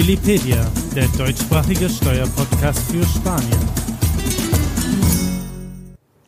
Willipedia, 0.00 0.64
der 0.96 1.04
deutschsprachige 1.18 1.86
Steuerpodcast 1.86 2.90
für 2.90 3.04
Spanien. 3.04 3.68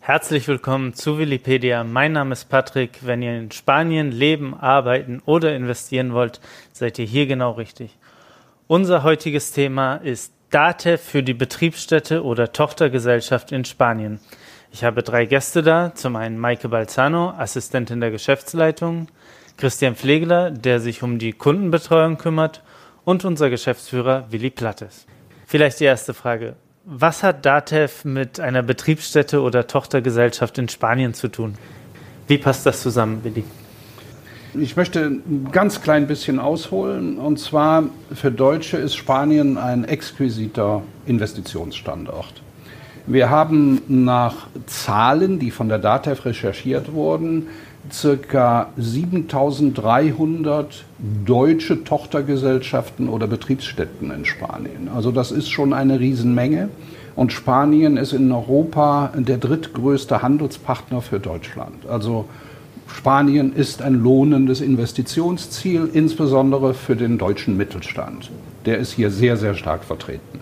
Herzlich 0.01 0.47
willkommen 0.47 0.93
zu 0.93 1.17
Willipedia. 1.17 1.83
Mein 1.83 2.13
Name 2.13 2.35
ist 2.35 2.51
Patrick. 2.51 2.99
Wenn 3.01 3.23
ihr 3.23 3.35
in 3.35 3.51
Spanien 3.51 4.13
leben, 4.13 4.53
arbeiten 4.53 5.23
oder 5.25 5.57
investieren 5.57 6.13
wollt, 6.13 6.43
seid 6.73 6.99
ihr 6.99 7.07
hier 7.07 7.25
genau 7.25 7.53
richtig. 7.53 7.97
Unser 8.67 9.05
heutiges 9.05 9.53
Thema 9.53 9.97
ist 9.97 10.35
DATEV 10.51 11.01
für 11.01 11.23
die 11.23 11.33
Betriebsstätte 11.33 12.25
oder 12.25 12.53
Tochtergesellschaft 12.53 13.53
in 13.53 13.65
Spanien. 13.65 14.21
Ich 14.71 14.85
habe 14.85 15.03
drei 15.03 15.25
Gäste 15.25 15.63
da. 15.63 15.95
Zum 15.95 16.17
einen 16.17 16.39
Maike 16.39 16.69
Balzano, 16.69 17.31
Assistentin 17.31 18.03
der 18.03 18.11
Geschäftsleitung, 18.11 19.09
Christian 19.57 19.97
Pflegler, 19.97 20.51
der 20.51 20.79
sich 20.79 21.03
um 21.03 21.19
die 21.19 21.33
Kundenbetreuung 21.33 22.19
kümmert 22.19 22.61
und 23.05 23.25
unser 23.25 23.51
Geschäftsführer 23.51 24.27
Willi 24.31 24.51
Plattes. 24.51 25.07
Vielleicht 25.47 25.81
die 25.81 25.85
erste 25.85 26.15
Frage. 26.15 26.55
Was 26.85 27.23
hat 27.23 27.47
DATEV 27.47 28.05
mit 28.05 28.41
einer 28.41 28.63
Betriebsstätte 28.63 29.41
oder 29.41 29.67
Tochtergesellschaft 29.67 30.59
in 30.59 30.69
Spanien 30.69 31.15
zu 31.15 31.29
tun? 31.29 31.55
Wie 32.27 32.39
passt 32.39 32.67
das 32.67 32.83
zusammen, 32.83 33.23
Willi? 33.23 33.45
Ich 34.55 34.77
möchte 34.77 35.01
ein 35.01 35.49
ganz 35.51 35.81
klein 35.81 36.07
bisschen 36.07 36.39
ausholen. 36.39 37.19
Und 37.19 37.39
zwar 37.39 37.85
für 38.13 38.31
Deutsche 38.31 38.77
ist 38.77 38.97
Spanien 38.97 39.57
ein 39.57 39.85
exquisiter 39.85 40.83
Investitionsstandort. 41.07 42.43
Wir 43.07 43.31
haben 43.31 43.83
nach 43.89 44.49
Zahlen, 44.67 45.39
die 45.39 45.51
von 45.51 45.69
der 45.69 45.79
DATEV 45.79 46.27
recherchiert 46.27 46.93
wurden, 46.93 47.49
circa 47.91 48.69
7300 48.77 50.85
deutsche 51.25 51.85
Tochtergesellschaften 51.85 53.09
oder 53.09 53.27
Betriebsstätten 53.27 54.11
in 54.11 54.25
Spanien. 54.25 54.89
Also 54.95 55.11
das 55.11 55.33
ist 55.33 55.51
schon 55.51 55.73
eine 55.73 55.99
Riesenmenge. 55.99 56.69
Und 57.15 57.33
Spanien 57.33 57.97
ist 57.97 58.13
in 58.13 58.33
Europa 58.33 59.13
der 59.15 59.37
drittgrößte 59.37 60.23
Handelspartner 60.23 61.03
für 61.03 61.21
Deutschland. 61.21 61.87
Also 61.87 62.27
Spanien 62.87 63.55
ist 63.55 63.83
ein 63.83 63.95
lohnendes 63.95 64.61
Investitionsziel, 64.61 65.91
insbesondere 65.93 66.75
für 66.75 66.97
den 66.97 67.19
deutschen 67.19 67.57
Mittelstand. 67.57 68.31
Der 68.65 68.79
ist 68.79 68.93
hier 68.93 69.11
sehr, 69.11 69.37
sehr 69.37 69.55
stark 69.55 69.85
vertreten. 69.85 70.41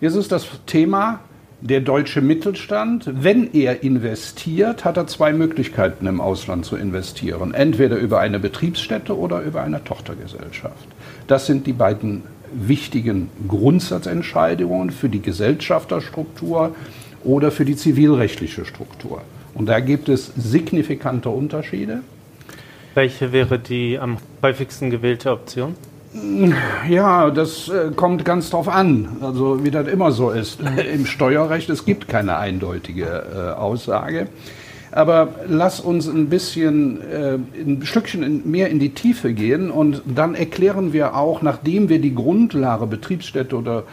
Jetzt 0.00 0.16
ist 0.16 0.32
das 0.32 0.46
Thema, 0.66 1.20
der 1.62 1.80
deutsche 1.80 2.20
Mittelstand, 2.20 3.08
wenn 3.22 3.54
er 3.54 3.84
investiert, 3.84 4.84
hat 4.84 4.96
er 4.96 5.06
zwei 5.06 5.32
Möglichkeiten 5.32 6.06
im 6.06 6.20
Ausland 6.20 6.64
zu 6.64 6.76
investieren. 6.76 7.54
Entweder 7.54 7.96
über 7.96 8.18
eine 8.18 8.40
Betriebsstätte 8.40 9.16
oder 9.16 9.42
über 9.42 9.62
eine 9.62 9.82
Tochtergesellschaft. 9.84 10.88
Das 11.28 11.46
sind 11.46 11.68
die 11.68 11.72
beiden 11.72 12.22
wichtigen 12.52 13.30
Grundsatzentscheidungen 13.46 14.90
für 14.90 15.08
die 15.08 15.22
Gesellschafterstruktur 15.22 16.74
oder 17.22 17.52
für 17.52 17.64
die 17.64 17.76
zivilrechtliche 17.76 18.64
Struktur. 18.64 19.22
Und 19.54 19.66
da 19.66 19.78
gibt 19.78 20.08
es 20.08 20.32
signifikante 20.36 21.28
Unterschiede. 21.28 22.00
Welche 22.94 23.32
wäre 23.32 23.60
die 23.60 24.00
am 24.00 24.18
häufigsten 24.42 24.90
gewählte 24.90 25.30
Option? 25.30 25.76
Ja, 26.88 27.30
das 27.30 27.68
äh, 27.68 27.90
kommt 27.96 28.24
ganz 28.24 28.50
drauf 28.50 28.68
an. 28.68 29.08
Also 29.22 29.64
wie 29.64 29.70
das 29.70 29.88
immer 29.88 30.12
so 30.12 30.30
ist. 30.30 30.62
Mhm. 30.62 30.78
Im 30.78 31.06
Steuerrecht, 31.06 31.70
es 31.70 31.84
gibt 31.84 32.08
keine 32.08 32.36
eindeutige 32.36 33.06
äh, 33.06 33.58
Aussage. 33.58 34.28
Aber 34.90 35.28
lass 35.48 35.80
uns 35.80 36.06
ein 36.06 36.28
bisschen, 36.28 37.00
äh, 37.00 37.38
ein 37.58 37.80
Stückchen 37.84 38.22
in, 38.22 38.50
mehr 38.50 38.68
in 38.68 38.78
die 38.78 38.90
Tiefe 38.90 39.32
gehen 39.32 39.70
und 39.70 40.02
dann 40.04 40.34
erklären 40.34 40.92
wir 40.92 41.16
auch, 41.16 41.40
nachdem 41.40 41.88
wir 41.88 41.98
die 41.98 42.14
Grundlage 42.14 42.86
Betriebsstätte 42.86 43.56
oder 43.56 43.84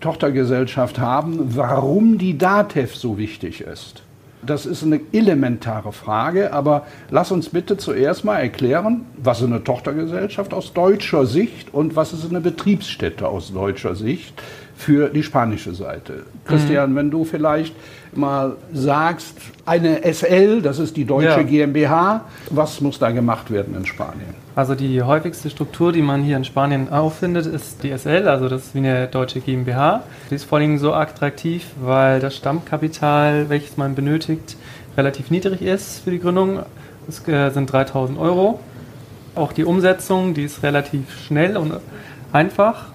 Tochtergesellschaft 0.00 0.98
haben, 0.98 1.56
warum 1.56 2.18
die 2.18 2.36
DATEV 2.36 2.94
so 2.94 3.16
wichtig 3.16 3.62
ist. 3.62 4.02
Das 4.44 4.66
ist 4.66 4.82
eine 4.82 5.00
elementare 5.12 5.92
Frage, 5.92 6.52
aber 6.52 6.86
lass 7.10 7.30
uns 7.30 7.50
bitte 7.50 7.76
zuerst 7.76 8.24
mal 8.24 8.38
erklären, 8.38 9.06
was 9.16 9.40
ist 9.40 9.46
eine 9.46 9.62
Tochtergesellschaft 9.62 10.52
aus 10.52 10.72
deutscher 10.72 11.26
Sicht 11.26 11.72
und 11.72 11.94
was 11.94 12.12
ist 12.12 12.28
eine 12.28 12.40
Betriebsstätte 12.40 13.28
aus 13.28 13.52
deutscher 13.52 13.94
Sicht 13.94 14.34
für 14.82 15.08
die 15.08 15.22
spanische 15.22 15.74
Seite. 15.74 16.24
Christian, 16.44 16.90
mhm. 16.90 16.96
wenn 16.96 17.10
du 17.10 17.24
vielleicht 17.24 17.74
mal 18.14 18.56
sagst, 18.72 19.36
eine 19.64 20.00
SL, 20.12 20.60
das 20.60 20.80
ist 20.80 20.96
die 20.96 21.04
deutsche 21.04 21.28
ja. 21.28 21.42
GmbH, 21.42 22.24
was 22.50 22.80
muss 22.80 22.98
da 22.98 23.10
gemacht 23.12 23.50
werden 23.50 23.76
in 23.76 23.86
Spanien? 23.86 24.34
Also 24.56 24.74
die 24.74 25.00
häufigste 25.00 25.48
Struktur, 25.50 25.92
die 25.92 26.02
man 26.02 26.22
hier 26.22 26.36
in 26.36 26.44
Spanien 26.44 26.92
auffindet, 26.92 27.46
ist 27.46 27.84
die 27.84 27.96
SL, 27.96 28.26
also 28.26 28.48
das 28.48 28.66
ist 28.66 28.74
wie 28.74 28.78
eine 28.78 29.06
deutsche 29.06 29.40
GmbH. 29.40 30.02
Die 30.30 30.34
ist 30.34 30.44
vor 30.44 30.58
allem 30.58 30.78
so 30.78 30.92
attraktiv, 30.92 31.64
weil 31.80 32.18
das 32.18 32.36
Stammkapital, 32.36 33.48
welches 33.48 33.76
man 33.76 33.94
benötigt, 33.94 34.56
relativ 34.96 35.30
niedrig 35.30 35.62
ist 35.62 36.02
für 36.02 36.10
die 36.10 36.18
Gründung. 36.18 36.60
Das 37.06 37.26
äh, 37.28 37.50
sind 37.50 37.72
3000 37.72 38.18
Euro. 38.18 38.60
Auch 39.34 39.52
die 39.52 39.64
Umsetzung, 39.64 40.34
die 40.34 40.44
ist 40.44 40.62
relativ 40.62 41.04
schnell 41.24 41.56
und 41.56 41.72
einfach 42.32 42.91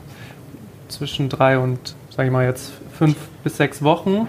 zwischen 0.90 1.30
drei 1.30 1.59
und, 1.59 1.96
sage 2.09 2.28
ich 2.28 2.34
mal 2.34 2.46
jetzt, 2.46 2.72
fünf 2.98 3.16
bis 3.44 3.58
sechs 3.58 3.84
Wochen. 3.84 4.28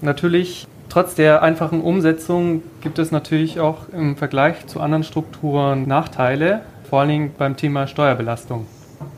Natürlich, 0.00 0.66
trotz 0.88 1.14
der 1.14 1.42
einfachen 1.42 1.80
Umsetzung 1.80 2.62
gibt 2.80 2.98
es 2.98 3.10
natürlich 3.10 3.60
auch 3.60 3.88
im 3.92 4.16
Vergleich 4.16 4.66
zu 4.66 4.80
anderen 4.80 5.04
Strukturen 5.04 5.86
Nachteile, 5.86 6.62
vor 6.88 7.00
allen 7.00 7.08
Dingen 7.08 7.30
beim 7.36 7.56
Thema 7.56 7.86
Steuerbelastung. 7.86 8.66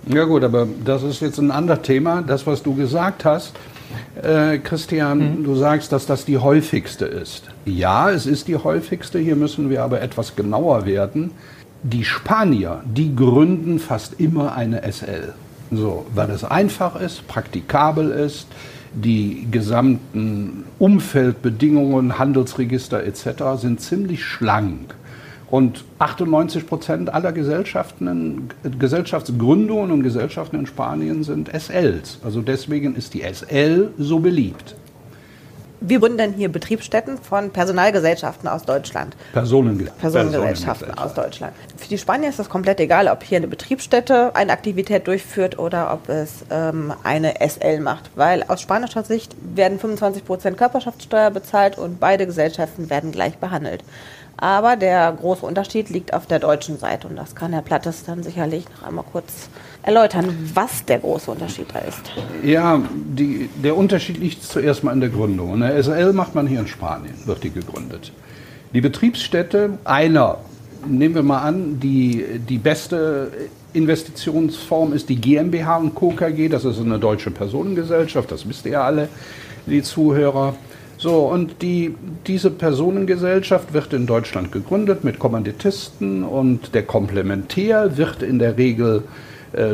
Ja 0.06 0.24
gut, 0.24 0.44
aber 0.44 0.66
das 0.84 1.02
ist 1.02 1.20
jetzt 1.20 1.38
ein 1.38 1.50
anderes 1.50 1.82
Thema. 1.82 2.22
Das, 2.22 2.46
was 2.46 2.62
du 2.62 2.74
gesagt 2.74 3.24
hast, 3.24 3.54
äh, 4.22 4.58
Christian, 4.58 5.40
mhm. 5.40 5.44
du 5.44 5.54
sagst, 5.54 5.92
dass 5.92 6.06
das 6.06 6.24
die 6.24 6.38
häufigste 6.38 7.04
ist. 7.04 7.44
Ja, 7.64 8.10
es 8.10 8.26
ist 8.26 8.48
die 8.48 8.56
häufigste. 8.56 9.18
Hier 9.18 9.36
müssen 9.36 9.70
wir 9.70 9.82
aber 9.82 10.00
etwas 10.00 10.36
genauer 10.36 10.86
werden. 10.86 11.32
Die 11.82 12.04
Spanier, 12.04 12.82
die 12.84 13.14
gründen 13.14 13.78
fast 13.78 14.20
immer 14.20 14.54
eine 14.54 14.82
SL. 14.90 15.34
So, 15.70 16.06
weil 16.14 16.30
es 16.30 16.44
einfach 16.44 17.00
ist, 17.00 17.26
praktikabel 17.28 18.10
ist, 18.10 18.48
die 18.92 19.46
gesamten 19.50 20.64
Umfeldbedingungen, 20.78 22.18
Handelsregister 22.18 23.04
etc. 23.04 23.60
sind 23.60 23.80
ziemlich 23.80 24.24
schlank. 24.24 24.94
Und 25.48 25.84
98 25.98 26.66
Prozent 26.66 27.12
aller 27.12 27.32
Gesellschaften, 27.32 28.50
Gesellschaftsgründungen 28.78 29.90
und 29.90 30.02
Gesellschaften 30.02 30.60
in 30.60 30.66
Spanien 30.66 31.24
sind 31.24 31.48
SLs. 31.52 32.20
Also 32.24 32.40
deswegen 32.40 32.94
ist 32.94 33.14
die 33.14 33.22
SL 33.22 33.90
so 33.98 34.20
beliebt 34.20 34.76
wir 35.80 36.00
gründen 36.00 36.32
hier 36.34 36.50
Betriebsstätten 36.50 37.18
von 37.18 37.50
Personalgesellschaften 37.50 38.48
aus 38.48 38.64
Deutschland. 38.64 39.16
Personen 39.32 39.90
Personengesellschaften 39.98 40.96
aus 40.96 41.14
Deutschland. 41.14 41.52
Für 41.76 41.88
die 41.88 41.98
Spanier 41.98 42.28
ist 42.28 42.38
das 42.38 42.48
komplett 42.48 42.80
egal, 42.80 43.08
ob 43.08 43.22
hier 43.22 43.38
eine 43.38 43.48
Betriebsstätte 43.48 44.34
eine 44.34 44.52
Aktivität 44.52 45.06
durchführt 45.06 45.58
oder 45.58 45.92
ob 45.92 46.08
es 46.08 46.44
ähm, 46.50 46.92
eine 47.02 47.34
SL 47.40 47.80
macht. 47.80 48.10
Weil 48.14 48.44
aus 48.48 48.60
spanischer 48.60 49.04
Sicht 49.04 49.34
werden 49.54 49.78
25 49.78 50.24
Prozent 50.24 50.58
Körperschaftssteuer 50.58 51.30
bezahlt 51.30 51.78
und 51.78 51.98
beide 51.98 52.26
Gesellschaften 52.26 52.90
werden 52.90 53.12
gleich 53.12 53.38
behandelt. 53.38 53.82
Aber 54.36 54.76
der 54.76 55.12
große 55.12 55.44
Unterschied 55.44 55.90
liegt 55.90 56.14
auf 56.14 56.26
der 56.26 56.38
deutschen 56.38 56.78
Seite 56.78 57.08
und 57.08 57.16
das 57.16 57.34
kann 57.34 57.52
Herr 57.52 57.62
Plattes 57.62 58.04
dann 58.04 58.22
sicherlich 58.22 58.64
noch 58.70 58.88
einmal 58.88 59.04
kurz 59.10 59.50
erläutern, 59.82 60.50
was 60.54 60.84
der 60.84 60.98
große 60.98 61.30
Unterschied 61.30 61.66
da 61.72 61.80
ist. 61.80 62.12
Ja, 62.44 62.80
die, 62.92 63.48
der 63.62 63.76
Unterschied 63.76 64.18
liegt 64.18 64.42
zuerst 64.42 64.84
mal 64.84 64.92
in 64.92 65.00
der 65.00 65.08
Gründung. 65.08 65.54
Eine 65.54 65.82
SL 65.82 66.12
macht 66.12 66.34
man 66.34 66.46
hier 66.46 66.60
in 66.60 66.66
Spanien, 66.66 67.14
wird 67.24 67.42
die 67.42 67.50
gegründet. 67.50 68.12
Die 68.74 68.80
Betriebsstätte 68.80 69.78
einer, 69.84 70.38
nehmen 70.86 71.14
wir 71.14 71.22
mal 71.22 71.40
an, 71.40 71.80
die, 71.80 72.24
die 72.48 72.58
beste 72.58 73.32
Investitionsform 73.72 74.92
ist 74.92 75.08
die 75.08 75.16
GmbH 75.16 75.76
und 75.76 75.94
Co. 75.94 76.10
KG, 76.10 76.48
das 76.48 76.64
ist 76.64 76.80
eine 76.80 76.98
deutsche 76.98 77.30
Personengesellschaft, 77.30 78.30
das 78.30 78.48
wisst 78.48 78.66
ihr 78.66 78.80
alle, 78.80 79.08
die 79.66 79.82
Zuhörer. 79.82 80.54
So, 80.98 81.20
und 81.28 81.62
die, 81.62 81.94
diese 82.26 82.50
Personengesellschaft 82.50 83.72
wird 83.72 83.94
in 83.94 84.06
Deutschland 84.06 84.52
gegründet 84.52 85.02
mit 85.02 85.18
Kommanditisten 85.18 86.24
und 86.24 86.74
der 86.74 86.82
Komplementär 86.82 87.96
wird 87.96 88.22
in 88.22 88.38
der 88.38 88.58
Regel 88.58 88.98
äh, 88.98 89.29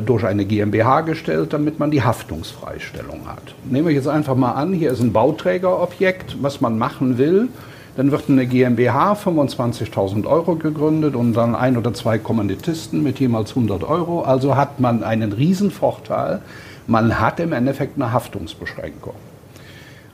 durch 0.07 0.25
eine 0.25 0.45
GmbH 0.45 1.03
gestellt, 1.03 1.53
damit 1.53 1.79
man 1.79 1.91
die 1.91 2.03
Haftungsfreistellung 2.03 3.27
hat. 3.27 3.55
Nehmen 3.65 3.89
wir 3.89 3.95
jetzt 3.95 4.09
einfach 4.09 4.35
mal 4.35 4.53
an, 4.53 4.73
hier 4.73 4.91
ist 4.91 5.01
ein 5.01 5.13
Bauträgerobjekt, 5.13 6.39
was 6.41 6.61
man 6.61 6.79
machen 6.79 7.19
will. 7.19 7.49
Dann 7.97 8.11
wird 8.11 8.29
eine 8.29 8.47
GmbH 8.47 9.15
25.000 9.15 10.27
Euro 10.27 10.57
gegründet 10.57 11.15
und 11.15 11.33
dann 11.33 11.55
ein 11.55 11.77
oder 11.77 11.95
zwei 11.95 12.19
Kommanditisten 12.19 13.03
mit 13.03 13.21
jemals 13.21 13.51
100 13.51 13.85
Euro. 13.85 14.23
Also 14.23 14.57
hat 14.57 14.81
man 14.81 15.03
einen 15.03 15.33
Riesenvorteil. 15.33 16.41
Man 16.87 17.19
hat 17.21 17.41
im 17.41 17.53
Endeffekt 17.53 17.97
eine 17.97 18.13
Haftungsbeschränkung. 18.13 19.15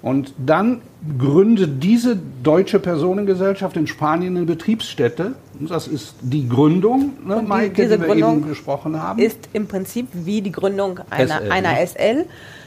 Und 0.03 0.35
dann 0.37 0.81
gründet 1.17 1.83
diese 1.83 2.19
deutsche 2.43 2.81
Personengesellschaft 2.81 3.77
in 3.77 3.87
Spanien 3.87 4.37
eine 4.37 4.47
Betriebsstätte. 4.47 5.35
Das 5.61 5.87
ist 5.87 6.17
die 6.21 6.49
Gründung, 6.49 7.13
ne, 7.25 7.39
die- 7.41 7.47
Maike, 7.47 7.83
diese 7.83 7.95
die 7.97 8.01
wir 8.03 8.09
Gründung 8.09 8.39
eben 8.39 8.49
gesprochen 8.49 9.01
haben. 9.01 9.21
Ist 9.21 9.49
im 9.53 9.69
Prinzip 9.69 10.09
wie 10.13 10.41
die 10.43 10.51
Gründung 10.51 10.99
einer, 11.09 11.41
SL, 11.41 11.51
einer 11.53 11.73
ne? 11.73 11.87
SL. 11.87 12.25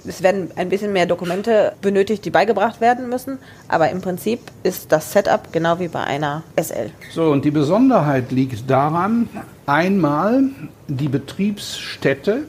Es 0.07 0.23
werden 0.23 0.49
ein 0.55 0.69
bisschen 0.69 0.93
mehr 0.93 1.07
Dokumente 1.07 1.73
benötigt, 1.81 2.23
die 2.23 2.29
beigebracht 2.29 2.79
werden 2.79 3.09
müssen, 3.09 3.37
aber 3.67 3.89
im 3.89 4.01
Prinzip 4.01 4.39
ist 4.63 4.91
das 4.91 5.11
Setup 5.11 5.51
genau 5.51 5.79
wie 5.79 5.87
bei 5.89 6.03
einer 6.03 6.43
SL. 6.55 6.91
So, 7.11 7.31
und 7.31 7.43
die 7.43 7.51
Besonderheit 7.51 8.31
liegt 8.31 8.69
daran, 8.69 9.27
einmal 9.65 10.43
die 10.87 11.09
Betriebsstätte 11.09 12.43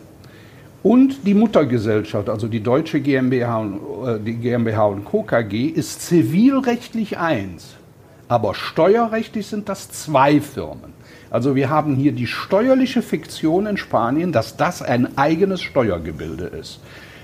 und 0.86 1.26
die 1.26 1.34
Muttergesellschaft, 1.34 2.28
also 2.28 2.46
die 2.46 2.62
deutsche 2.62 3.00
GmbH 3.00 3.58
und, 3.58 3.80
äh, 4.06 4.20
die 4.20 4.34
GmbH 4.34 4.84
und 4.84 5.04
Co. 5.04 5.24
KG, 5.24 5.66
ist 5.66 6.00
zivilrechtlich 6.02 7.18
eins. 7.18 7.74
Aber 8.28 8.54
steuerrechtlich 8.54 9.48
sind 9.48 9.68
das 9.68 9.90
zwei 9.90 10.40
Firmen. 10.40 10.92
Also 11.28 11.56
wir 11.56 11.70
haben 11.70 11.96
hier 11.96 12.12
die 12.12 12.28
steuerliche 12.28 13.02
Fiktion 13.02 13.66
in 13.66 13.78
Spanien, 13.78 14.30
dass 14.30 14.56
das 14.56 14.80
ein 14.80 15.18
eigenes 15.18 15.60
Steuergebilde 15.60 16.44
ist. 16.44 16.78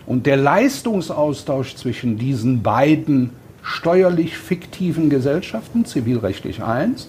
Und 0.07 0.27
der 0.27 0.39
Leistungsaustausch 0.39 1.77
zwischen 1.77 2.19
diesen 2.19 2.65
beiden 2.65 3.31
steuerlich 3.63 4.39
fiktiven 4.39 5.09
Gesellschaften, 5.09 5.85
zivilrechtlich 5.85 6.65
eins, 6.65 7.09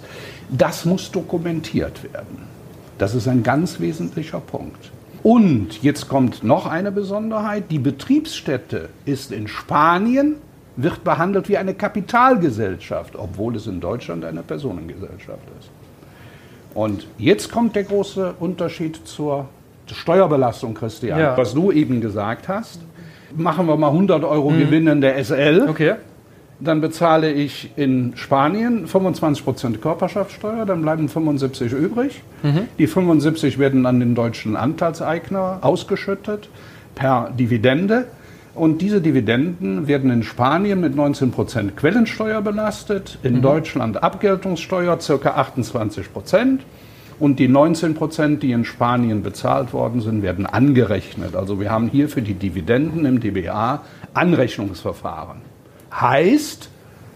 das 0.49 0.85
muss 0.85 1.09
dokumentiert 1.09 2.03
werden. 2.03 2.43
Das 2.99 3.15
ist 3.15 3.27
ein 3.27 3.41
ganz 3.41 3.79
wesentlicher 3.79 4.39
Punkt. 4.39 4.91
Und 5.23 5.81
jetzt 5.81 6.09
kommt 6.09 6.43
noch 6.43 6.67
eine 6.67 6.91
Besonderheit. 6.91 7.65
Die 7.71 7.79
Betriebsstätte 7.79 8.89
ist 9.05 9.31
in 9.31 9.47
Spanien, 9.47 10.35
wird 10.75 11.03
behandelt 11.05 11.47
wie 11.47 11.57
eine 11.57 11.73
Kapitalgesellschaft, 11.73 13.15
obwohl 13.15 13.55
es 13.55 13.65
in 13.65 13.79
Deutschland 13.79 14.25
eine 14.25 14.43
Personengesellschaft 14.43 15.47
ist. 15.59 15.69
Und 16.73 17.07
jetzt 17.17 17.51
kommt 17.51 17.75
der 17.75 17.83
große 17.83 18.33
Unterschied 18.39 19.07
zur 19.07 19.47
Steuerbelastung, 19.85 20.73
Christian. 20.73 21.19
Ja. 21.19 21.37
Was 21.37 21.53
du 21.53 21.71
eben 21.71 22.01
gesagt 22.01 22.47
hast. 22.47 22.81
Machen 23.35 23.67
wir 23.67 23.77
mal 23.77 23.87
100 23.87 24.23
Euro 24.23 24.49
Gewinn 24.49 24.87
in 24.87 25.01
der 25.01 25.23
SL. 25.23 25.67
Okay. 25.69 25.95
Dann 26.63 26.79
bezahle 26.79 27.31
ich 27.33 27.71
in 27.75 28.13
Spanien 28.15 28.87
25% 28.87 29.79
Körperschaftssteuer, 29.79 30.65
dann 30.65 30.81
bleiben 30.81 31.09
75 31.09 31.73
übrig. 31.73 32.21
Die 32.79 32.87
75 32.87 33.59
werden 33.59 33.85
an 33.85 33.99
den 33.99 34.15
deutschen 34.15 34.55
Anteilseigner 34.55 35.57
ausgeschüttet 35.61 36.47
per 36.95 37.31
Dividende. 37.37 38.05
Und 38.55 38.81
diese 38.81 39.01
Dividenden 39.01 39.87
werden 39.87 40.09
in 40.09 40.23
Spanien 40.23 40.79
mit 40.79 40.95
19% 40.95 41.71
Quellensteuer 41.71 42.41
belastet, 42.41 43.17
in 43.23 43.41
Deutschland 43.41 44.01
Abgeltungssteuer 44.01 44.97
ca. 44.97 45.41
28%. 45.41 46.59
Und 47.19 47.39
die 47.39 47.47
19 47.47 47.93
Prozent, 47.93 48.41
die 48.41 48.51
in 48.51 48.63
Spanien 48.63 49.21
bezahlt 49.21 49.73
worden 49.73 50.01
sind, 50.01 50.21
werden 50.21 50.45
angerechnet. 50.45 51.35
Also 51.35 51.59
wir 51.59 51.71
haben 51.71 51.89
hier 51.89 52.07
für 52.07 52.21
die 52.21 52.35
Dividenden 52.35 53.05
im 53.05 53.19
DBA 53.19 53.81
Anrechnungsverfahren. 54.13 55.52
Heißt, 55.99 56.69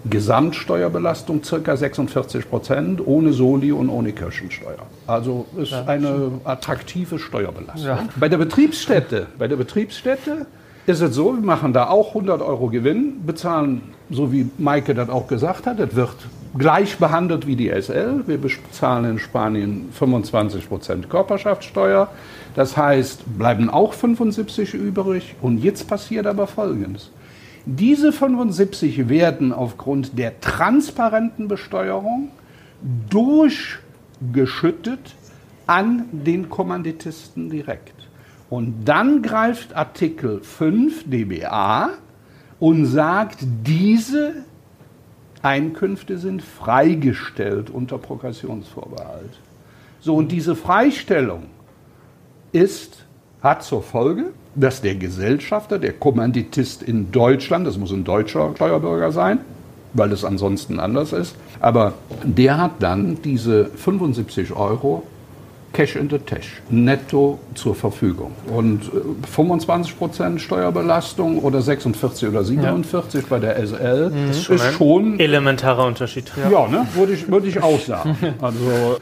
Gesamtsteuerbelastung 0.10 1.42
ca. 1.42 1.76
46 1.76 2.50
Prozent 2.50 3.06
ohne 3.06 3.34
Soli 3.34 3.72
und 3.72 3.90
ohne 3.90 4.14
Kirchensteuer. 4.14 4.86
Also 5.06 5.46
ist 5.58 5.74
eine 5.74 6.32
attraktive 6.44 7.20
Steuerbelastung. 7.20 7.86
Ja. 7.86 8.08
Bei 8.16 8.30
der 8.30 8.38
Betriebsstätte, 8.38 9.28
bei 9.38 9.48
der 9.48 9.56
Betriebsstätte 9.56 10.46
ist 10.86 11.02
es 11.02 11.16
so, 11.16 11.34
wir 11.34 11.42
machen 11.42 11.74
da 11.74 11.90
auch 11.90 12.10
100 12.10 12.42
Euro 12.42 12.68
Gewinn, 12.68 13.26
bezahlen, 13.26 13.82
so 14.10 14.32
wie 14.32 14.50
Maike 14.58 14.96
das 14.96 15.10
auch 15.10 15.28
gesagt 15.28 15.68
hat, 15.68 15.80
es 15.80 15.96
wird 15.96 16.16
gleich 16.58 16.98
behandelt 16.98 17.46
wie 17.46 17.56
die 17.56 17.70
SL. 17.70 18.24
Wir 18.26 18.38
bezahlen 18.38 19.06
in 19.06 19.20
Spanien 19.20 19.90
25 19.92 20.70
Prozent 20.70 21.10
Körperschaftssteuer. 21.10 22.08
Das 22.56 22.78
heißt, 22.78 23.38
bleiben 23.38 23.70
auch 23.70 23.94
75 23.94 24.74
übrig. 24.74 25.36
Und 25.42 25.58
jetzt 25.64 25.88
passiert 25.88 26.26
aber 26.26 26.48
Folgendes. 26.48 27.12
Diese 27.70 28.14
75 28.14 29.10
werden 29.10 29.52
aufgrund 29.52 30.18
der 30.18 30.40
transparenten 30.40 31.50
Besteuerung 31.50 32.30
durchgeschüttet 33.10 35.16
an 35.66 36.06
den 36.14 36.48
Kommanditisten 36.48 37.50
direkt. 37.50 38.08
Und 38.50 38.86
dann 38.86 39.22
greift 39.22 39.76
Artikel 39.76 40.40
5 40.40 41.10
dBA 41.10 41.90
und 42.62 42.86
sagt, 42.86 43.40
diese 43.66 44.46
Einkünfte 45.42 46.20
sind 46.20 46.42
freigestellt 46.42 47.70
unter 47.70 47.98
Progressionsvorbehalt. 47.98 49.40
So, 50.00 50.16
und 50.16 50.32
diese 50.32 50.56
Freistellung 50.56 51.48
ist, 52.54 53.06
hat 53.42 53.64
zur 53.64 53.84
Folge, 53.84 54.32
dass 54.58 54.82
der 54.82 54.96
Gesellschafter, 54.96 55.80
der 55.80 55.94
Kommanditist 55.94 56.84
in 56.84 57.12
Deutschland, 57.12 57.68
das 57.68 57.78
muss 57.78 57.92
ein 57.92 58.04
deutscher 58.04 58.52
Steuerbürger 58.56 59.12
sein, 59.12 59.40
weil 59.94 60.12
es 60.12 60.26
ansonsten 60.26 60.80
anders 60.80 61.14
ist, 61.14 61.36
aber 61.60 61.94
der 62.24 62.58
hat 62.58 62.72
dann 62.80 63.22
diese 63.24 63.66
75 63.66 64.54
Euro 64.56 65.04
Cash 65.74 65.96
in 65.96 66.10
the 66.10 66.18
Tash, 66.18 66.62
netto 66.70 67.38
zur 67.54 67.76
Verfügung. 67.76 68.32
Und 68.48 68.86
äh, 68.86 69.28
25% 69.36 70.40
Steuerbelastung 70.40 71.40
oder 71.40 71.62
46 71.62 72.30
oder 72.30 72.44
47 72.44 73.28
bei 73.28 73.38
der 73.38 73.58
SL 73.58 74.12
ist 74.32 74.46
schon 74.46 74.60
ein 74.60 74.74
schon 74.74 75.20
Elementarer 75.20 75.86
Unterschied. 75.86 76.32
ja, 76.50 76.68
ne? 76.68 76.88
würde, 76.96 77.14
ich, 77.14 77.30
würde 77.30 77.48
ich 77.48 77.62
auch 77.62 77.80
sagen. 77.80 78.18
Also 78.42 78.98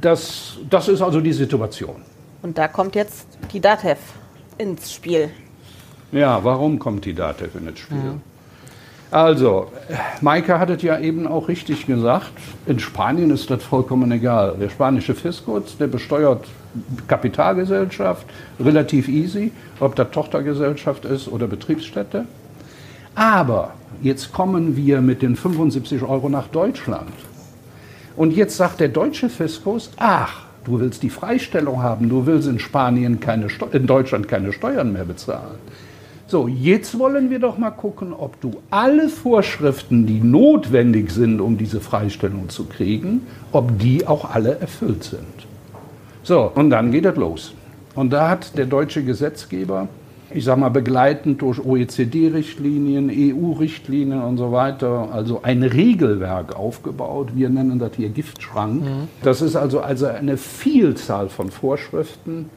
das, 0.00 0.58
das 0.70 0.88
ist 0.88 1.02
also 1.02 1.20
die 1.20 1.32
Situation. 1.32 1.96
Und 2.42 2.56
da 2.56 2.68
kommt 2.68 2.94
jetzt 2.94 3.26
die 3.52 3.60
DATEV 3.60 3.98
ins 4.58 4.92
Spiel. 4.92 5.30
Ja, 6.12 6.42
warum 6.44 6.78
kommt 6.78 7.04
die 7.04 7.14
DATEV 7.14 7.54
in 7.56 7.66
das 7.66 7.78
Spiel? 7.78 8.20
Also, 9.10 9.70
Maike 10.22 10.58
hat 10.58 10.70
es 10.70 10.82
ja 10.82 10.98
eben 10.98 11.26
auch 11.26 11.46
richtig 11.46 11.86
gesagt, 11.86 12.32
in 12.66 12.80
Spanien 12.80 13.30
ist 13.30 13.48
das 13.48 13.62
vollkommen 13.62 14.10
egal. 14.10 14.56
Der 14.60 14.68
spanische 14.70 15.14
Fiskus, 15.14 15.76
der 15.78 15.86
besteuert 15.86 16.46
Kapitalgesellschaft, 17.06 18.26
relativ 18.58 19.08
easy, 19.08 19.52
ob 19.78 19.94
das 19.94 20.10
Tochtergesellschaft 20.10 21.04
ist 21.04 21.28
oder 21.28 21.46
Betriebsstätte. 21.46 22.24
Aber 23.14 23.74
jetzt 24.02 24.32
kommen 24.32 24.76
wir 24.76 25.00
mit 25.00 25.22
den 25.22 25.36
75 25.36 26.02
Euro 26.02 26.28
nach 26.28 26.48
Deutschland. 26.48 27.12
Und 28.16 28.32
jetzt 28.32 28.56
sagt 28.56 28.80
der 28.80 28.88
deutsche 28.88 29.28
Fiskus, 29.28 29.90
ach, 29.96 30.42
du 30.64 30.80
willst 30.80 31.02
die 31.02 31.10
Freistellung 31.10 31.82
haben, 31.82 32.08
du 32.08 32.26
willst 32.26 32.48
in 32.48 32.58
Spanien 32.58 33.20
keine 33.20 33.48
Steu 33.50 33.66
in 33.72 33.86
Deutschland 33.86 34.28
keine 34.28 34.52
Steuern 34.52 34.92
mehr 34.92 35.04
bezahlen. 35.04 35.58
So, 36.26 36.48
jetzt 36.48 36.98
wollen 36.98 37.28
wir 37.28 37.38
doch 37.38 37.58
mal 37.58 37.70
gucken, 37.70 38.14
ob 38.14 38.40
du 38.40 38.62
alle 38.70 39.10
Vorschriften, 39.10 40.06
die 40.06 40.20
notwendig 40.20 41.10
sind, 41.10 41.40
um 41.40 41.58
diese 41.58 41.80
Freistellung 41.80 42.48
zu 42.48 42.64
kriegen, 42.64 43.26
ob 43.52 43.78
die 43.78 44.06
auch 44.06 44.34
alle 44.34 44.58
erfüllt 44.58 45.04
sind. 45.04 45.46
So, 46.22 46.50
und 46.54 46.70
dann 46.70 46.90
geht 46.90 47.04
es 47.04 47.16
los. 47.16 47.52
Und 47.94 48.10
da 48.10 48.30
hat 48.30 48.56
der 48.56 48.64
deutsche 48.64 49.04
Gesetzgeber, 49.04 49.88
ich 50.34 50.44
sage 50.44 50.60
mal 50.60 50.68
begleitend 50.68 51.42
durch 51.42 51.64
OECD-Richtlinien, 51.64 53.08
EU-Richtlinien 53.08 54.20
und 54.20 54.36
so 54.36 54.50
weiter, 54.50 55.08
also 55.12 55.40
ein 55.44 55.62
Regelwerk 55.62 56.56
aufgebaut. 56.56 57.28
Wir 57.36 57.48
nennen 57.48 57.78
das 57.78 57.92
hier 57.96 58.08
Giftschrank. 58.08 58.82
Das 59.22 59.40
ist 59.40 59.54
also, 59.54 59.80
also 59.80 60.06
eine 60.06 60.36
Vielzahl 60.36 61.28
von 61.28 61.50
Vorschriften. 61.50 62.50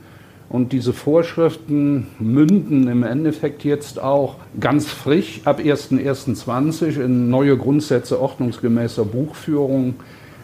Und 0.50 0.72
diese 0.72 0.92
Vorschriften 0.92 2.08
münden 2.20 2.88
im 2.88 3.04
Endeffekt 3.04 3.64
jetzt 3.64 4.02
auch 4.02 4.38
ganz 4.60 4.88
frisch 4.88 5.42
ab 5.46 5.60
1.1.20 5.60 7.00
in 7.00 7.30
neue 7.30 7.58
Grundsätze 7.58 8.20
ordnungsgemäßer 8.20 9.06
Buchführung, 9.06 9.96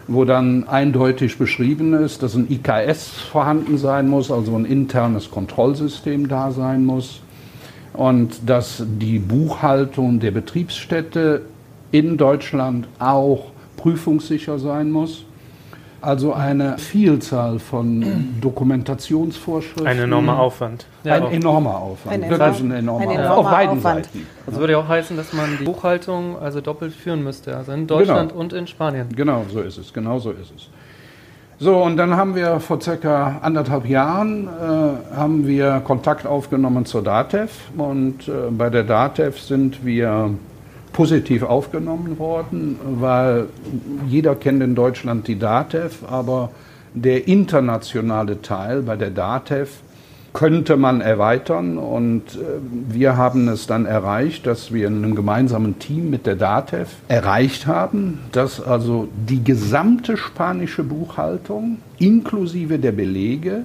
wo 0.06 0.24
dann 0.24 0.68
eindeutig 0.68 1.38
beschrieben 1.38 1.94
ist, 1.94 2.22
dass 2.22 2.34
ein 2.36 2.46
IKS 2.48 3.08
vorhanden 3.08 3.78
sein 3.78 4.08
muss, 4.08 4.30
also 4.30 4.54
ein 4.54 4.66
internes 4.66 5.30
Kontrollsystem 5.30 6.28
da 6.28 6.52
sein 6.52 6.84
muss 6.84 7.23
und 7.94 8.48
dass 8.48 8.82
die 8.86 9.18
Buchhaltung 9.18 10.20
der 10.20 10.30
Betriebsstätte 10.32 11.42
in 11.92 12.16
Deutschland 12.18 12.86
auch 12.98 13.46
prüfungssicher 13.76 14.58
sein 14.58 14.90
muss. 14.90 15.24
Also 16.02 16.34
eine 16.34 16.76
Vielzahl 16.76 17.58
von 17.58 18.34
Dokumentationsvorschriften. 18.42 19.86
Ein 19.86 19.98
enormer 20.00 20.38
Aufwand. 20.38 20.84
Ja, 21.02 21.14
ein 21.14 21.32
enormer 21.32 21.76
Aufwand. 21.78 22.22
Ein 22.24 22.28
Wirklich 22.30 22.58
enorm- 22.58 22.64
ein 22.66 22.70
enormer 22.72 23.00
ein 23.02 23.08
Aufwand. 23.08 23.24
enormer 23.24 23.38
Auf 23.38 23.50
beiden 23.50 23.78
Aufwand. 23.78 24.04
Seiten. 24.04 24.26
Das 24.44 24.56
würde 24.56 24.72
ja 24.74 24.78
auch 24.80 24.88
heißen, 24.88 25.16
dass 25.16 25.32
man 25.32 25.56
die 25.58 25.64
Buchhaltung 25.64 26.38
also 26.38 26.60
doppelt 26.60 26.92
führen 26.92 27.24
müsste. 27.24 27.56
Also 27.56 27.72
in 27.72 27.86
Deutschland 27.86 28.30
Genau. 28.32 28.40
und 28.42 28.52
in 28.52 28.66
Spanien. 28.66 29.08
Genau 29.16 29.44
so 29.50 29.60
ist 29.60 29.78
es, 29.78 29.92
genau 29.94 30.18
so 30.18 30.32
ist 30.32 30.52
es. 30.54 30.68
So, 31.64 31.82
und 31.82 31.96
dann 31.96 32.14
haben 32.14 32.34
wir 32.34 32.60
vor 32.60 32.78
circa 32.78 33.38
anderthalb 33.40 33.86
Jahren 33.86 34.48
äh, 34.48 35.16
haben 35.16 35.46
wir 35.46 35.80
Kontakt 35.82 36.26
aufgenommen 36.26 36.84
zur 36.84 37.02
DATEV. 37.02 37.50
Und 37.78 38.28
äh, 38.28 38.50
bei 38.50 38.68
der 38.68 38.82
DATEV 38.82 39.40
sind 39.40 39.82
wir 39.82 40.34
positiv 40.92 41.42
aufgenommen 41.42 42.18
worden, 42.18 42.78
weil 43.00 43.46
jeder 44.06 44.34
kennt 44.34 44.62
in 44.62 44.74
Deutschland 44.74 45.26
die 45.26 45.38
DATEV, 45.38 46.04
aber 46.06 46.50
der 46.92 47.26
internationale 47.28 48.42
Teil 48.42 48.82
bei 48.82 48.96
der 48.96 49.08
DATEV 49.08 49.70
könnte 50.34 50.76
man 50.76 51.00
erweitern 51.00 51.78
und 51.78 52.34
äh, 52.34 52.38
wir 52.88 53.16
haben 53.16 53.48
es 53.48 53.66
dann 53.66 53.86
erreicht, 53.86 54.46
dass 54.46 54.74
wir 54.74 54.88
in 54.88 54.96
einem 54.96 55.14
gemeinsamen 55.14 55.78
Team 55.78 56.10
mit 56.10 56.26
der 56.26 56.34
DATEV 56.34 56.88
erreicht 57.08 57.66
haben, 57.66 58.18
dass 58.32 58.60
also 58.60 59.08
die 59.16 59.42
gesamte 59.42 60.16
spanische 60.16 60.82
Buchhaltung 60.82 61.78
inklusive 61.98 62.78
der 62.78 62.92
Belege 62.92 63.64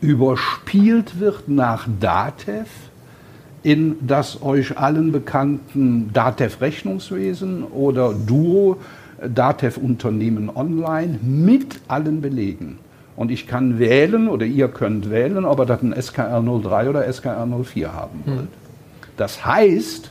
überspielt 0.00 1.20
wird 1.20 1.48
nach 1.48 1.86
DATEV 2.00 2.68
in 3.62 3.96
das 4.00 4.42
euch 4.42 4.78
allen 4.78 5.12
bekannten 5.12 6.10
DATEV 6.12 6.60
Rechnungswesen 6.62 7.64
oder 7.64 8.14
Duo 8.14 8.78
DATEV 9.22 9.76
Unternehmen 9.76 10.50
Online 10.54 11.18
mit 11.22 11.80
allen 11.86 12.22
Belegen. 12.22 12.78
Und 13.16 13.30
ich 13.30 13.46
kann 13.46 13.78
wählen 13.78 14.28
oder 14.28 14.46
ihr 14.46 14.68
könnt 14.68 15.10
wählen, 15.10 15.44
ob 15.44 15.60
ihr 15.60 15.66
das 15.66 15.82
ein 15.82 15.94
SKR 15.94 16.42
03 16.42 16.88
oder 16.88 17.12
SKR 17.12 17.46
04 17.46 17.92
haben 17.92 18.22
hm. 18.24 18.36
wollt. 18.36 18.48
Das 19.16 19.44
heißt, 19.44 20.10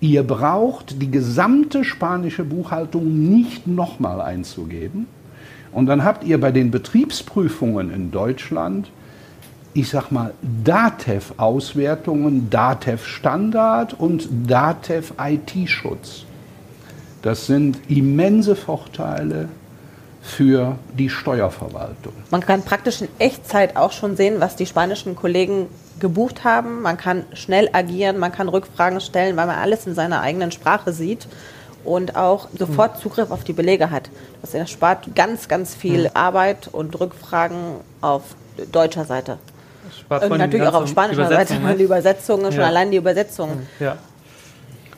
ihr 0.00 0.22
braucht 0.22 1.00
die 1.00 1.10
gesamte 1.10 1.84
spanische 1.84 2.44
Buchhaltung 2.44 3.30
nicht 3.30 3.66
nochmal 3.66 4.20
einzugeben. 4.20 5.06
Und 5.72 5.86
dann 5.86 6.04
habt 6.04 6.24
ihr 6.24 6.38
bei 6.38 6.52
den 6.52 6.70
Betriebsprüfungen 6.70 7.92
in 7.92 8.10
Deutschland 8.10 8.90
ich 9.74 9.88
sag 9.88 10.10
mal, 10.12 10.32
DATEV-Auswertungen, 10.62 12.48
DATEV-Standard 12.48 13.98
und 13.98 14.28
DATEV-IT-Schutz. 14.46 16.24
Das 17.22 17.46
sind 17.46 17.78
immense 17.88 18.54
Vorteile 18.54 19.48
für 20.24 20.78
die 20.96 21.10
Steuerverwaltung. 21.10 22.14
Man 22.30 22.40
kann 22.40 22.62
praktisch 22.62 23.02
in 23.02 23.08
Echtzeit 23.18 23.76
auch 23.76 23.92
schon 23.92 24.16
sehen, 24.16 24.36
was 24.38 24.56
die 24.56 24.64
spanischen 24.64 25.14
Kollegen 25.14 25.68
gebucht 26.00 26.44
haben. 26.44 26.80
Man 26.82 26.96
kann 26.96 27.24
schnell 27.34 27.68
agieren, 27.72 28.18
man 28.18 28.32
kann 28.32 28.48
Rückfragen 28.48 29.00
stellen, 29.00 29.36
weil 29.36 29.46
man 29.46 29.58
alles 29.58 29.86
in 29.86 29.94
seiner 29.94 30.22
eigenen 30.22 30.50
Sprache 30.50 30.92
sieht 30.92 31.28
und 31.84 32.16
auch 32.16 32.48
sofort 32.58 32.98
Zugriff 32.98 33.30
auf 33.30 33.44
die 33.44 33.52
Belege 33.52 33.90
hat. 33.90 34.08
Das 34.40 34.54
erspart 34.54 35.14
ganz, 35.14 35.46
ganz 35.46 35.74
viel 35.74 36.10
Arbeit 36.14 36.68
und 36.72 36.98
Rückfragen 36.98 37.58
auf 38.00 38.22
deutscher 38.72 39.04
Seite. 39.04 39.38
Und 40.08 40.38
natürlich 40.38 40.66
auch 40.66 40.74
auf 40.74 40.88
spanischer 40.88 41.28
Seite, 41.28 41.54
die 41.78 41.82
Übersetzungen, 41.82 42.50
schon 42.50 42.62
ja. 42.62 42.66
allein 42.66 42.90
die 42.90 42.96
Übersetzungen. 42.96 43.68
Ja. 43.78 43.98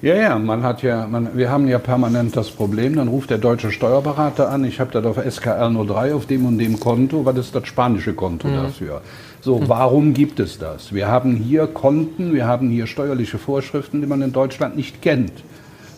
Ja, 0.02 0.14
ja, 0.14 0.38
man 0.38 0.62
hat 0.62 0.82
ja, 0.82 1.06
man, 1.06 1.36
wir 1.36 1.50
haben 1.50 1.68
ja 1.68 1.78
permanent 1.78 2.36
das 2.36 2.50
Problem, 2.50 2.96
dann 2.96 3.08
ruft 3.08 3.30
der 3.30 3.38
deutsche 3.38 3.72
Steuerberater 3.72 4.50
an, 4.50 4.64
ich 4.64 4.78
habe 4.78 4.90
das 4.92 5.04
auf 5.06 5.16
SKR 5.16 5.70
03 5.70 6.14
auf 6.14 6.26
dem 6.26 6.44
und 6.44 6.58
dem 6.58 6.78
Konto, 6.78 7.24
was 7.24 7.38
ist 7.38 7.54
das 7.54 7.66
spanische 7.66 8.12
Konto 8.12 8.46
mhm. 8.46 8.54
dafür? 8.56 9.00
So, 9.40 9.62
warum 9.66 10.12
gibt 10.12 10.38
es 10.38 10.58
das? 10.58 10.92
Wir 10.92 11.08
haben 11.08 11.36
hier 11.36 11.66
Konten, 11.66 12.34
wir 12.34 12.46
haben 12.46 12.68
hier 12.68 12.86
steuerliche 12.86 13.38
Vorschriften, 13.38 14.00
die 14.02 14.06
man 14.06 14.20
in 14.20 14.32
Deutschland 14.32 14.76
nicht 14.76 15.00
kennt. 15.00 15.32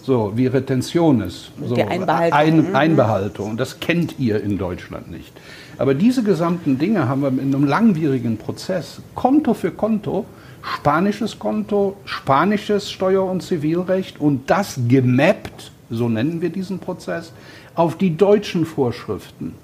So, 0.02 0.33
wie 0.37 0.47
Retentiones, 0.47 1.50
so, 1.64 1.75
die 1.75 1.83
Einbehaltung. 1.83 2.38
Ein, 2.38 2.69
mhm. 2.69 2.76
Einbehaltung. 2.76 3.57
Das 3.57 3.81
kennt 3.81 4.19
ihr 4.19 4.43
in 4.43 4.59
Deutschland 4.59 5.11
nicht. 5.11 5.33
Aber 5.76 5.95
diese 5.95 6.23
gesamten 6.23 6.78
Dinge 6.78 7.09
haben 7.09 7.23
wir 7.23 7.28
in 7.28 7.55
einem 7.55 7.64
langwierigen 7.64 8.37
Prozess, 8.37 9.00
Konto 9.14 9.55
für 9.55 9.71
Konto, 9.71 10.25
spanisches 10.62 11.38
Konto, 11.38 11.97
spanisches 12.05 12.91
Steuer- 12.91 13.31
und 13.31 13.43
Zivilrecht 13.43 14.21
und 14.21 14.50
das 14.50 14.79
gemappt, 14.88 15.73
so 15.91 16.09
nennen 16.09 16.41
wir 16.41 16.50
diesen 16.50 16.79
Prozess, 16.79 17.33
auf 17.75 17.97
die 17.97 18.17
deutschen 18.17 18.67
Vorschriften. 18.67 19.55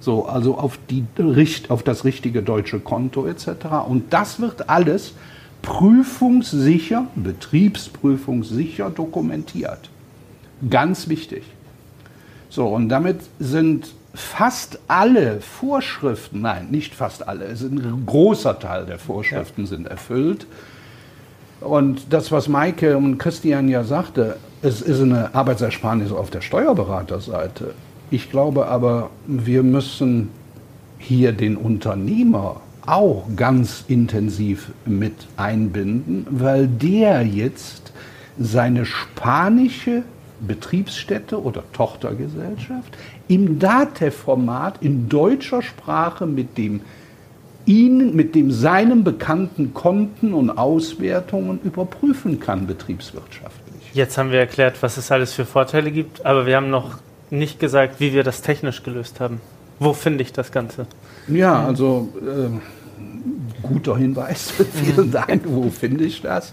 So, 0.00 0.26
also 0.26 0.56
auf, 0.56 0.78
die, 0.88 1.04
auf 1.68 1.82
das 1.82 2.04
richtige 2.04 2.42
deutsche 2.42 2.78
Konto 2.78 3.26
etc. 3.26 3.48
Und 3.88 4.12
das 4.12 4.40
wird 4.40 4.68
alles 4.68 5.14
prüfungssicher, 5.62 7.08
betriebsprüfungssicher 7.16 8.90
dokumentiert. 8.90 9.90
Ganz 10.70 11.08
wichtig. 11.08 11.42
So, 12.48 12.68
und 12.68 12.88
damit 12.88 13.20
sind 13.40 13.92
fast 14.16 14.78
alle 14.88 15.40
Vorschriften, 15.40 16.40
nein, 16.40 16.68
nicht 16.70 16.94
fast 16.94 17.28
alle, 17.28 17.44
es 17.44 17.62
ist 17.62 17.70
ein 17.70 18.04
großer 18.06 18.58
Teil 18.58 18.86
der 18.86 18.98
Vorschriften 18.98 19.62
ja. 19.62 19.66
sind 19.66 19.86
erfüllt. 19.86 20.46
Und 21.60 22.12
das, 22.12 22.32
was 22.32 22.48
Maike 22.48 22.96
und 22.96 23.18
Christian 23.18 23.68
ja 23.68 23.84
sagte, 23.84 24.36
es 24.62 24.82
ist 24.82 25.00
eine 25.00 25.34
Arbeitsersparnis 25.34 26.12
auf 26.12 26.30
der 26.30 26.40
Steuerberaterseite. 26.40 27.74
Ich 28.10 28.30
glaube 28.30 28.66
aber, 28.66 29.10
wir 29.26 29.62
müssen 29.62 30.30
hier 30.98 31.32
den 31.32 31.56
Unternehmer 31.56 32.60
auch 32.86 33.24
ganz 33.36 33.84
intensiv 33.88 34.70
mit 34.84 35.14
einbinden, 35.36 36.26
weil 36.30 36.68
der 36.68 37.22
jetzt 37.22 37.92
seine 38.38 38.86
spanische 38.86 40.02
Betriebsstätte 40.40 41.42
oder 41.42 41.64
Tochtergesellschaft 41.72 42.96
im 43.28 43.58
DATEV-Format 43.58 44.82
in 44.82 45.08
deutscher 45.08 45.62
Sprache 45.62 46.26
mit 46.26 46.56
dem 46.58 46.80
Ihnen, 47.66 48.14
mit 48.14 48.34
dem 48.36 48.52
seinem 48.52 49.02
bekannten 49.02 49.74
Konten 49.74 50.34
und 50.34 50.50
Auswertungen 50.50 51.58
überprüfen 51.64 52.38
kann, 52.38 52.66
betriebswirtschaftlich. 52.66 53.90
Jetzt 53.92 54.16
haben 54.18 54.30
wir 54.30 54.38
erklärt, 54.38 54.82
was 54.82 54.96
es 54.96 55.10
alles 55.10 55.32
für 55.32 55.44
Vorteile 55.44 55.90
gibt, 55.90 56.24
aber 56.24 56.46
wir 56.46 56.56
haben 56.56 56.70
noch 56.70 56.98
nicht 57.30 57.58
gesagt, 57.58 57.98
wie 57.98 58.12
wir 58.12 58.22
das 58.22 58.42
technisch 58.42 58.84
gelöst 58.84 59.18
haben. 59.18 59.40
Wo 59.80 59.92
finde 59.92 60.22
ich 60.22 60.32
das 60.32 60.52
Ganze? 60.52 60.86
Ja, 61.26 61.66
also 61.66 62.08
äh, 62.20 62.50
guter 63.66 63.96
Hinweis. 63.96 64.52
Vielen 64.72 65.10
Dank. 65.10 65.42
Wo 65.44 65.70
finde 65.70 66.04
ich 66.04 66.22
das? 66.22 66.50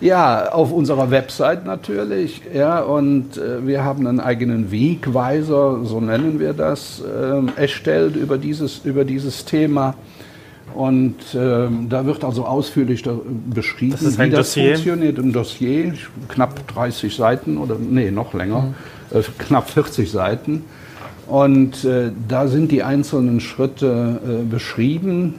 Ja, 0.00 0.52
auf 0.52 0.72
unserer 0.72 1.10
Website 1.10 1.64
natürlich. 1.64 2.42
Ja, 2.54 2.80
und 2.80 3.36
äh, 3.36 3.66
wir 3.66 3.84
haben 3.84 4.06
einen 4.06 4.20
eigenen 4.20 4.70
Wegweiser, 4.70 5.84
so 5.84 6.00
nennen 6.00 6.40
wir 6.40 6.52
das, 6.52 7.02
äh, 7.02 7.60
erstellt 7.60 8.16
über 8.16 8.38
dieses, 8.38 8.80
über 8.84 9.04
dieses 9.04 9.44
Thema. 9.44 9.94
Und 10.74 11.34
äh, 11.34 11.68
da 11.88 12.04
wird 12.04 12.24
also 12.24 12.44
ausführlich 12.44 13.02
da 13.02 13.18
beschrieben, 13.46 13.96
das 14.00 14.18
wie 14.18 14.30
das 14.30 14.48
Dossier. 14.48 14.74
funktioniert. 14.74 15.18
Ein 15.18 15.32
Dossier, 15.32 15.94
knapp 16.28 16.66
30 16.68 17.16
Seiten 17.16 17.58
oder 17.58 17.76
nee, 17.78 18.10
noch 18.10 18.34
länger, 18.34 18.74
mhm. 19.10 19.18
äh, 19.18 19.22
knapp 19.38 19.70
40 19.70 20.10
Seiten. 20.10 20.64
Und 21.26 21.84
äh, 21.84 22.10
da 22.28 22.48
sind 22.48 22.70
die 22.72 22.82
einzelnen 22.82 23.40
Schritte 23.40 24.20
äh, 24.24 24.44
beschrieben 24.44 25.34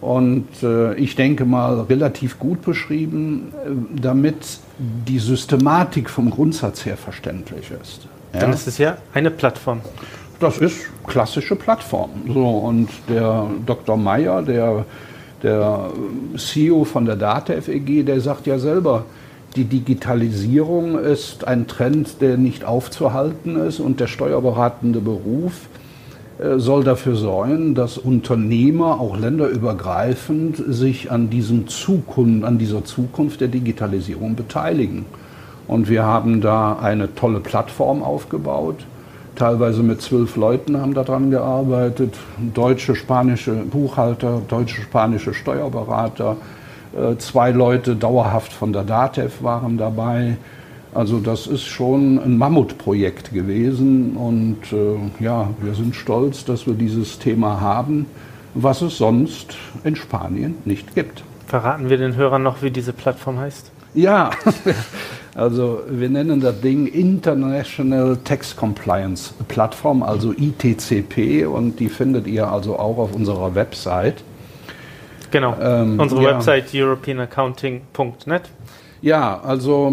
und 0.00 0.46
äh, 0.62 0.94
ich 0.94 1.14
denke 1.14 1.44
mal 1.44 1.80
relativ 1.80 2.38
gut 2.38 2.62
beschrieben, 2.62 3.52
äh, 3.52 4.00
damit 4.00 4.58
die 4.78 5.18
Systematik 5.18 6.08
vom 6.08 6.30
Grundsatz 6.30 6.86
her 6.86 6.96
verständlich 6.96 7.70
ist. 7.82 8.08
Ja? 8.32 8.40
Dann 8.40 8.52
ist 8.52 8.66
es 8.66 8.78
ja 8.78 8.96
eine 9.12 9.30
Plattform. 9.30 9.80
Das 10.38 10.56
ist 10.56 10.86
klassische 11.06 11.54
Plattform. 11.54 12.10
So, 12.26 12.48
und 12.48 12.88
der 13.10 13.46
Dr. 13.66 13.98
Meyer, 13.98 14.40
der, 14.40 14.86
der 15.42 15.90
CEO 16.38 16.84
von 16.84 17.04
der 17.04 17.16
DATEV 17.16 17.68
EG, 17.68 18.02
der 18.04 18.22
sagt 18.22 18.46
ja 18.46 18.58
selber, 18.58 19.04
die 19.56 19.64
Digitalisierung 19.64 20.98
ist 20.98 21.46
ein 21.46 21.66
Trend, 21.66 22.22
der 22.22 22.38
nicht 22.38 22.64
aufzuhalten 22.64 23.56
ist 23.56 23.80
und 23.80 24.00
der 24.00 24.06
steuerberatende 24.06 25.00
Beruf 25.00 25.52
äh, 25.52 25.79
soll 26.56 26.84
dafür 26.84 27.16
sorgen, 27.16 27.74
dass 27.74 27.98
Unternehmer 27.98 29.00
auch 29.00 29.18
länderübergreifend 29.18 30.56
sich 30.56 31.10
an, 31.10 31.28
diesem 31.28 31.68
Zukunft, 31.68 32.44
an 32.44 32.58
dieser 32.58 32.84
Zukunft 32.84 33.40
der 33.40 33.48
Digitalisierung 33.48 34.36
beteiligen. 34.36 35.04
Und 35.66 35.88
wir 35.88 36.04
haben 36.04 36.40
da 36.40 36.78
eine 36.80 37.14
tolle 37.14 37.40
Plattform 37.40 38.02
aufgebaut. 38.02 38.76
Teilweise 39.36 39.82
mit 39.82 40.02
zwölf 40.02 40.36
Leuten 40.36 40.80
haben 40.80 40.94
daran 40.94 41.30
gearbeitet. 41.30 42.14
Deutsche, 42.54 42.94
spanische 42.96 43.52
Buchhalter, 43.52 44.42
deutsche, 44.48 44.82
spanische 44.82 45.32
Steuerberater. 45.32 46.36
Äh, 46.92 47.16
zwei 47.18 47.50
Leute 47.52 47.96
dauerhaft 47.96 48.52
von 48.52 48.72
der 48.72 48.82
DATEV 48.82 49.42
waren 49.42 49.78
dabei. 49.78 50.36
Also 50.94 51.20
das 51.20 51.46
ist 51.46 51.66
schon 51.66 52.18
ein 52.18 52.36
Mammutprojekt 52.36 53.32
gewesen 53.32 54.16
und 54.16 54.72
äh, 54.72 55.22
ja, 55.22 55.50
wir 55.60 55.74
sind 55.74 55.94
stolz, 55.94 56.44
dass 56.44 56.66
wir 56.66 56.74
dieses 56.74 57.18
Thema 57.18 57.60
haben, 57.60 58.06
was 58.54 58.82
es 58.82 58.98
sonst 58.98 59.56
in 59.84 59.94
Spanien 59.94 60.56
nicht 60.64 60.94
gibt. 60.94 61.22
Verraten 61.46 61.88
wir 61.88 61.96
den 61.96 62.16
Hörern 62.16 62.42
noch, 62.42 62.62
wie 62.62 62.70
diese 62.70 62.92
Plattform 62.92 63.38
heißt? 63.38 63.70
Ja, 63.94 64.30
Also 65.34 65.82
wir 65.88 66.08
nennen 66.08 66.40
das 66.40 66.60
Ding 66.60 66.86
International 66.86 68.16
Tax 68.24 68.56
Compliance 68.56 69.32
Plattform, 69.46 70.02
also 70.02 70.32
ITCP, 70.32 71.46
und 71.46 71.78
die 71.78 71.88
findet 71.88 72.26
ihr 72.26 72.50
also 72.50 72.78
auch 72.78 72.98
auf 72.98 73.14
unserer 73.14 73.54
Website. 73.54 74.24
Genau, 75.30 75.56
Ähm, 75.60 76.00
unsere 76.00 76.22
ja. 76.24 76.30
Website 76.30 76.74
europeanaccounting.net. 76.74 78.42
Ja, 79.02 79.40
also 79.42 79.92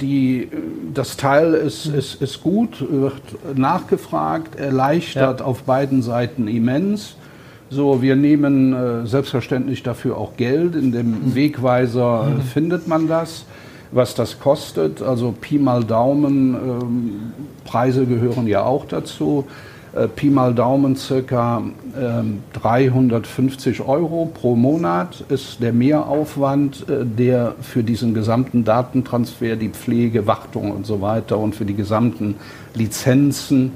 die, 0.00 0.48
das 0.92 1.16
Teil 1.16 1.54
ist, 1.54 1.86
ist, 1.86 2.20
ist 2.20 2.42
gut, 2.42 2.84
wird 2.90 3.22
nachgefragt, 3.56 4.56
erleichtert 4.56 5.40
auf 5.40 5.62
beiden 5.62 6.02
Seiten 6.02 6.48
immens. 6.48 7.16
So, 7.70 8.02
wir 8.02 8.16
nehmen 8.16 8.74
äh, 8.74 9.06
selbstverständlich 9.06 9.82
dafür 9.82 10.18
auch 10.18 10.36
Geld. 10.36 10.76
In 10.76 10.92
dem 10.92 11.34
Wegweiser 11.34 12.28
äh, 12.28 12.42
findet 12.42 12.86
man 12.86 13.08
das, 13.08 13.46
was 13.90 14.14
das 14.14 14.38
kostet. 14.38 15.00
Also 15.00 15.32
Pi 15.40 15.58
mal 15.58 15.82
Daumen, 15.82 16.54
ähm, 16.54 17.32
Preise 17.64 18.04
gehören 18.04 18.46
ja 18.46 18.64
auch 18.64 18.84
dazu. 18.84 19.46
Äh, 19.94 20.08
Pi 20.08 20.30
mal 20.30 20.54
Daumen 20.54 20.96
circa 20.96 21.62
ähm, 21.98 22.42
350 22.54 23.82
Euro 23.82 24.30
pro 24.32 24.56
Monat 24.56 25.22
ist 25.28 25.62
der 25.62 25.74
Mehraufwand, 25.74 26.88
äh, 26.88 27.04
der 27.04 27.54
für 27.60 27.82
diesen 27.82 28.14
gesamten 28.14 28.64
Datentransfer, 28.64 29.56
die 29.56 29.68
Pflege, 29.68 30.26
Wartung 30.26 30.70
und 30.70 30.86
so 30.86 31.02
weiter 31.02 31.38
und 31.38 31.54
für 31.54 31.66
die 31.66 31.74
gesamten 31.74 32.36
Lizenzen 32.74 33.72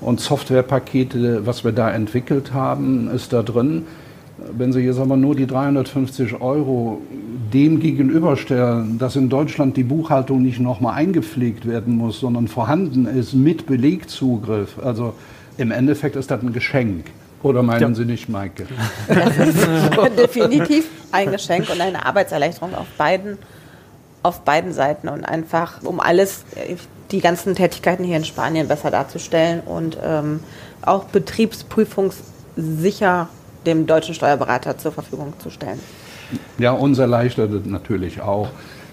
und 0.00 0.20
Softwarepakete, 0.20 1.46
was 1.46 1.64
wir 1.64 1.72
da 1.72 1.90
entwickelt 1.90 2.52
haben, 2.52 3.08
ist 3.14 3.32
da 3.32 3.42
drin. 3.42 3.84
Wenn 4.56 4.72
Sie 4.72 4.80
jetzt 4.80 4.98
aber 4.98 5.16
nur 5.16 5.36
die 5.36 5.46
350 5.46 6.40
Euro 6.40 7.00
dem 7.52 7.78
gegenüberstellen, 7.78 8.98
dass 8.98 9.14
in 9.14 9.28
Deutschland 9.28 9.76
die 9.76 9.84
Buchhaltung 9.84 10.42
nicht 10.42 10.58
nochmal 10.58 10.94
eingepflegt 10.94 11.66
werden 11.66 11.96
muss, 11.96 12.18
sondern 12.18 12.48
vorhanden 12.48 13.06
ist 13.06 13.34
mit 13.34 13.66
Belegzugriff, 13.66 14.78
also 14.84 15.14
im 15.56 15.70
Endeffekt 15.70 16.16
ist 16.16 16.30
das 16.30 16.42
ein 16.42 16.52
Geschenk. 16.52 17.06
Oder 17.42 17.62
meinen 17.62 17.80
Ja. 17.80 17.94
Sie 17.94 18.04
nicht, 18.06 18.28
Maike? 18.30 18.64
Das 19.06 19.36
ist 19.36 19.58
definitiv 20.18 20.88
ein 21.12 21.30
Geschenk 21.30 21.68
und 21.70 21.80
eine 21.80 22.06
Arbeitserleichterung 22.06 22.74
auf 22.74 22.86
beiden, 22.96 23.36
auf 24.22 24.40
beiden 24.40 24.72
Seiten 24.72 25.08
und 25.08 25.24
einfach, 25.24 25.82
um 25.82 26.00
alles, 26.00 26.44
äh, 26.56 26.76
die 27.10 27.20
ganzen 27.20 27.54
Tätigkeiten 27.54 28.02
hier 28.02 28.16
in 28.16 28.24
Spanien 28.24 28.66
besser 28.66 28.90
darzustellen 28.90 29.60
und 29.60 29.98
ähm, 30.02 30.40
auch 30.80 31.04
betriebsprüfungssicher 31.04 33.28
dem 33.66 33.86
deutschen 33.86 34.14
Steuerberater 34.14 34.78
zur 34.78 34.92
Verfügung 34.92 35.34
zu 35.38 35.50
stellen. 35.50 35.78
Ja, 36.58 36.72
uns 36.72 36.98
erleichtert 36.98 37.66
natürlich 37.66 38.22
auch, 38.22 38.48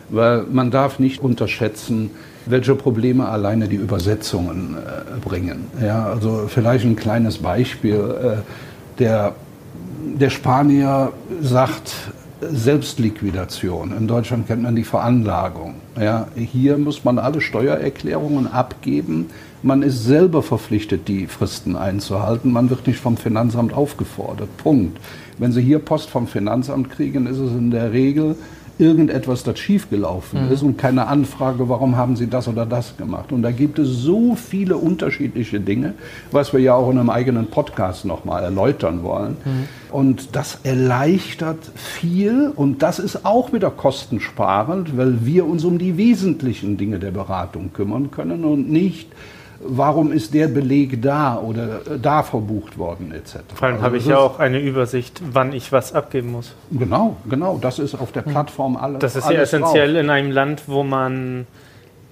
weil 0.10 0.44
man 0.44 0.72
darf 0.72 1.00
nicht 1.00 1.22
unterschätzen, 1.22 2.12
welche 2.46 2.76
Probleme 2.76 3.28
alleine 3.28 3.68
die 3.68 3.76
Übersetzungen 3.76 4.76
äh, 4.78 5.20
bringen. 5.20 5.66
Ja, 5.82 6.06
also 6.06 6.46
vielleicht 6.48 6.86
ein 6.86 6.96
kleines 6.96 7.38
Beispiel. 7.38 7.96
Äh, 7.96 9.00
der, 9.00 9.36
der 10.20 10.30
Spanier 10.30 11.12
sagt 11.42 11.94
Selbstliquidation. 12.42 13.96
In 13.96 14.08
Deutschland 14.08 14.48
kennt 14.48 14.64
man 14.64 14.76
die 14.76 14.84
Veranlagung. 14.84 15.76
Ja, 16.00 16.28
hier 16.36 16.78
muss 16.78 17.04
man 17.04 17.20
alle 17.20 17.40
Steuererklärungen 17.40 18.48
abgeben. 18.48 19.28
Man 19.62 19.84
ist 19.84 20.04
selber 20.06 20.42
verpflichtet, 20.42 21.08
die 21.08 21.28
Fristen 21.28 21.76
einzuhalten. 21.76 22.52
Man 22.52 22.72
wird 22.72 22.88
nicht 22.88 23.00
vom 23.00 23.16
Finanzamt 23.16 23.74
aufgefordert. 23.74 24.50
Punkt. 24.58 25.00
Wenn 25.38 25.52
Sie 25.52 25.62
hier 25.62 25.80
Post 25.80 26.10
vom 26.10 26.28
Finanzamt 26.28 26.90
kriegen, 26.90 27.28
ist 27.28 27.38
es 27.38 27.52
in 27.52 27.70
der 27.70 27.92
Regel 27.92 28.36
irgendetwas, 28.82 29.44
das 29.44 29.60
schiefgelaufen 29.60 30.52
ist 30.52 30.64
und 30.64 30.78
keine 30.78 31.08
Anfrage, 31.08 31.70
warum 31.70 31.96
haben 31.96 32.16
Sie 32.16 32.28
das 32.28 32.48
oder 32.48 32.66
das 32.66 32.98
gemacht. 32.98 33.32
Und 33.32 33.44
da 33.44 33.52
gibt 33.52 33.78
es 33.80 33.88
so 33.88 34.36
viele 34.36 34.78
unterschiedliche 34.78 35.60
Dinge, 35.60 35.94
was 36.32 36.52
wir 36.52 36.60
ja 36.60 36.74
auch 36.74 36.90
in 36.90 36.98
einem 36.98 37.12
eigenen 37.12 37.48
Podcast 37.48 38.06
nochmal 38.06 38.44
erläutern 38.44 39.04
wollen. 39.04 39.38
Und 39.92 40.36
das 40.36 40.60
erleichtert 40.64 41.60
viel 41.76 42.52
und 42.56 42.82
das 42.82 42.98
ist 42.98 43.26
auch 43.26 43.54
wieder 43.54 43.70
kostensparend, 43.70 44.98
weil 44.98 45.26
wir 45.26 45.46
uns 45.46 45.64
um 45.64 45.78
die 45.78 45.98
wesentlichen 45.98 46.78
Dinge 46.78 46.98
der 46.98 47.12
Beratung 47.12 47.72
kümmern 47.74 48.10
können 48.10 48.44
und 48.44 48.70
nicht, 48.70 49.10
warum 49.64 50.12
ist 50.12 50.34
der 50.34 50.48
Beleg 50.48 51.02
da 51.02 51.38
oder 51.38 51.82
äh, 51.86 52.00
da 52.00 52.24
verbucht 52.24 52.78
worden 52.78 53.12
etc. 53.12 53.38
Vor 53.54 53.68
allem 53.68 53.76
Also 53.76 53.86
habe 53.86 53.98
ich 53.98 54.06
ja 54.06 54.18
auch 54.18 54.40
eine 54.40 54.60
Übersicht, 54.60 55.22
wann 55.32 55.54
ich 55.54 55.72
was 55.72 55.94
abgeben 55.94 56.32
muss. 56.32 56.54
Genau, 56.72 57.18
genau, 57.30 57.58
das 57.62 57.80
ist 57.80 57.96
auf 57.96 58.12
der 58.12 58.22
Plattform 58.22 58.76
alles. 58.76 59.00
Das 59.00 59.16
ist 59.16 59.30
ja 59.30 59.42
essentiell 59.42 59.94
drauf. 59.94 60.04
in 60.04 60.10
einem 60.10 60.32
Land, 60.32 60.64
wo 60.68 60.84
man 60.84 61.48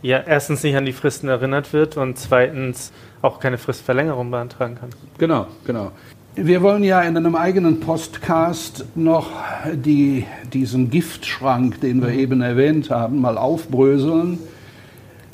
ja 0.02 0.22
erstens 0.26 0.64
nicht 0.64 0.76
an 0.76 0.86
die 0.86 0.94
Fristen 0.94 1.28
erinnert 1.28 1.74
wird 1.74 1.98
und 1.98 2.18
zweitens 2.18 2.92
auch 3.22 3.40
keine 3.40 3.58
Fristverlängerung 3.58 4.32
beantragen 4.32 4.76
kann. 4.80 4.90
Genau, 5.18 5.48
genau. 5.66 5.92
Wir 6.36 6.62
wollen 6.62 6.84
ja 6.84 7.02
in 7.02 7.18
einem 7.18 7.36
eigenen 7.36 7.82
Podcast 7.82 8.86
noch 8.96 9.32
die, 9.74 10.26
diesen 10.54 10.90
Giftschrank, 10.90 11.82
den 11.82 12.02
wir 12.02 12.12
eben 12.12 12.42
erwähnt 12.42 12.90
haben, 12.90 13.20
mal 13.20 13.38
aufbröseln. 13.38 14.40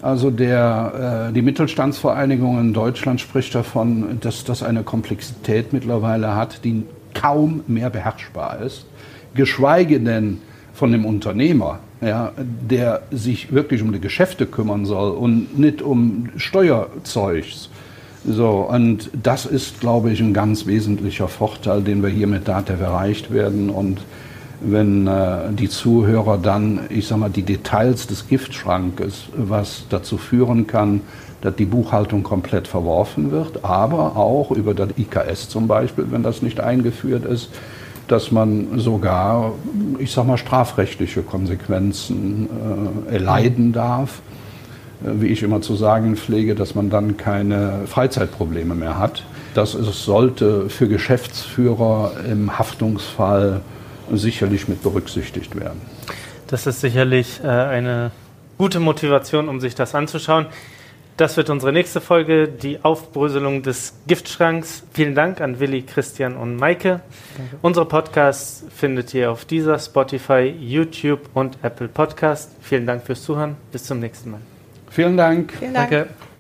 Also 0.06 0.30
der, 0.30 1.30
äh, 1.30 1.34
die 1.34 1.42
Mittelstandsvereinigung 1.42 2.60
in 2.60 2.74
Deutschland 2.74 3.20
spricht 3.20 3.56
davon, 3.56 4.20
dass 4.22 4.44
das 4.44 4.62
eine 4.62 4.84
Komplexität 4.84 5.74
mittlerweile 5.74 6.36
hat, 6.36 6.64
die 6.64 6.84
kaum 7.16 7.64
mehr 7.66 7.90
beherrschbar 7.90 8.62
ist. 8.62 8.86
Geschweige 9.34 10.00
denn 10.00 10.42
von 10.76 10.92
dem 10.92 11.06
Unternehmer, 11.06 11.80
ja, 12.02 12.34
der 12.38 13.02
sich 13.10 13.52
wirklich 13.52 13.82
um 13.82 13.94
die 13.94 14.00
Geschäfte 14.00 14.46
kümmern 14.46 14.86
soll 14.86 15.10
und 15.10 15.58
nicht 15.58 15.82
um 15.82 16.30
Steuerzeugs. 16.38 17.72
So, 18.28 18.60
und 18.60 19.10
das 19.24 19.48
ist, 19.48 19.80
glaube 19.80 20.12
ich, 20.12 20.20
ein 20.20 20.36
ganz 20.36 20.68
wesentlicher 20.68 21.28
Vorteil, 21.28 21.82
den 21.82 22.04
wir 22.04 22.10
hier 22.12 22.28
mit 22.28 22.48
DATEV 22.48 22.80
erreicht 22.80 23.34
werden. 23.34 23.72
Und 23.72 24.02
wenn 24.62 25.08
äh, 25.08 25.52
die 25.52 25.70
Zuhörer 25.70 26.38
dann, 26.38 26.82
ich 26.90 27.08
sag 27.08 27.18
mal, 27.18 27.30
die 27.30 27.44
Details 27.44 28.08
des 28.08 28.28
Giftschrankes, 28.28 29.28
was 29.36 29.86
dazu 29.90 30.18
führen 30.18 30.68
kann, 30.68 31.02
dass 31.42 31.56
die 31.56 31.66
Buchhaltung 31.66 32.24
komplett 32.24 32.68
verworfen 32.68 33.32
wird, 33.32 33.64
aber 33.64 34.16
auch 34.16 34.52
über 34.52 34.74
das 34.74 34.90
IKS 34.98 35.50
zum 35.50 35.68
Beispiel, 35.68 36.08
wenn 36.10 36.24
das 36.24 36.42
nicht 36.42 36.60
eingeführt 36.60 37.26
ist, 37.26 37.50
dass 38.08 38.32
man 38.32 38.80
sogar, 38.80 39.54
ich 40.00 40.12
sag 40.12 40.26
mal, 40.26 40.38
strafrechtliche 40.38 41.22
Konsequenzen 41.22 42.50
äh, 43.10 43.14
erleiden 43.16 43.74
darf 43.74 44.22
äh, 45.04 45.10
wie 45.22 45.28
ich 45.28 45.44
immer 45.44 45.62
zu 45.62 45.76
sagen 45.76 46.16
pflege, 46.16 46.56
dass 46.56 46.76
man 46.76 46.90
dann 46.90 47.18
keine 47.18 47.82
Freizeitprobleme 47.86 48.76
mehr 48.76 48.98
hat. 48.98 49.24
Das 49.54 49.74
ist, 49.74 50.04
sollte 50.04 50.70
für 50.70 50.88
Geschäftsführer 50.88 52.12
im 52.30 52.58
Haftungsfall 52.58 53.62
sicherlich 54.12 54.68
mit 54.68 54.84
berücksichtigt 54.84 55.56
werden. 55.56 55.82
Das 56.48 56.68
ist 56.68 56.82
sicherlich 56.82 57.42
äh, 57.44 57.48
eine 57.48 58.12
gute 58.58 58.80
Motivation, 58.80 59.50
um 59.50 59.60
sich 59.60 59.76
das 59.76 59.96
anzuschauen. 59.96 60.48
Das 61.18 61.38
wird 61.38 61.50
unsere 61.50 61.72
nächste 61.72 62.02
Folge, 62.02 62.50
die 62.50 62.84
Aufbröselung 62.84 63.64
des 63.64 63.94
Giftschranks. 64.06 64.84
Vielen 64.92 65.16
Dank 65.16 65.40
an 65.40 65.62
Willi, 65.62 65.84
Christian 65.84 66.36
und 66.36 66.58
Maike. 66.58 67.00
Unsere 67.62 67.86
Podcasts 67.86 68.66
findet 68.76 69.14
ihr 69.14 69.32
auf 69.32 69.46
dieser, 69.46 69.80
Spotify, 69.80 70.54
YouTube 70.60 71.22
und 71.34 71.58
Apple 71.62 71.88
Podcast. 71.88 72.52
Vielen 72.62 72.86
Dank 72.86 73.06
fürs 73.06 73.24
Zuhören. 73.24 73.56
Bis 73.72 73.86
zum 73.86 74.02
nächsten 74.02 74.32
Mal. 74.32 74.42
Vielen 74.90 75.16
Dank. 75.16 75.54
Vielen 75.58 75.74
Dank. 75.74 75.90
Danke. 75.90 76.25